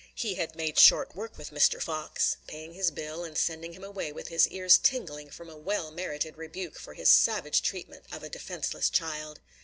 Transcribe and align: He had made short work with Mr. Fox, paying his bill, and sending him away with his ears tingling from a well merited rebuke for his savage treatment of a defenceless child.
He 0.15 0.33
had 0.33 0.55
made 0.55 0.79
short 0.79 1.15
work 1.15 1.37
with 1.37 1.51
Mr. 1.51 1.79
Fox, 1.79 2.37
paying 2.47 2.73
his 2.73 2.89
bill, 2.89 3.23
and 3.23 3.37
sending 3.37 3.73
him 3.73 3.83
away 3.83 4.11
with 4.11 4.29
his 4.29 4.47
ears 4.47 4.79
tingling 4.79 5.29
from 5.29 5.47
a 5.47 5.55
well 5.55 5.91
merited 5.91 6.37
rebuke 6.39 6.79
for 6.79 6.95
his 6.95 7.11
savage 7.11 7.61
treatment 7.61 8.05
of 8.11 8.23
a 8.23 8.29
defenceless 8.29 8.89
child. 8.89 9.41